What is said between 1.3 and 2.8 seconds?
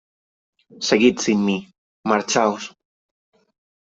mí. Marchaos.